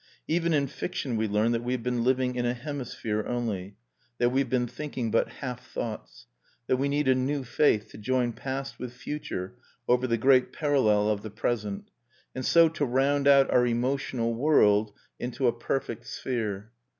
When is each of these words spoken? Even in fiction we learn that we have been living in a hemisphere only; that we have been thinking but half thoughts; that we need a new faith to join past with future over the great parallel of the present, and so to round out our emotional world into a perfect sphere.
Even 0.27 0.51
in 0.51 0.65
fiction 0.65 1.15
we 1.15 1.27
learn 1.27 1.51
that 1.51 1.61
we 1.63 1.73
have 1.73 1.83
been 1.83 2.03
living 2.03 2.33
in 2.33 2.43
a 2.43 2.55
hemisphere 2.55 3.23
only; 3.27 3.77
that 4.17 4.31
we 4.31 4.39
have 4.39 4.49
been 4.49 4.65
thinking 4.65 5.11
but 5.11 5.29
half 5.29 5.63
thoughts; 5.67 6.25
that 6.65 6.77
we 6.77 6.89
need 6.89 7.07
a 7.07 7.13
new 7.13 7.43
faith 7.43 7.89
to 7.91 7.99
join 7.99 8.33
past 8.33 8.79
with 8.79 8.93
future 8.93 9.59
over 9.87 10.07
the 10.07 10.17
great 10.17 10.51
parallel 10.51 11.07
of 11.07 11.21
the 11.21 11.29
present, 11.29 11.91
and 12.33 12.43
so 12.47 12.67
to 12.67 12.83
round 12.83 13.27
out 13.27 13.51
our 13.51 13.67
emotional 13.67 14.33
world 14.33 14.91
into 15.19 15.45
a 15.45 15.53
perfect 15.53 16.07
sphere. 16.07 16.71